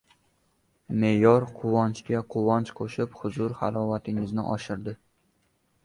Me’yor 1.03 1.45
quvonchga 1.59 2.23
quvonch 2.37 2.73
qo‘shib, 2.83 3.17
huzur-halovatingizni 3.21 4.51
oshiradi. 4.59 5.01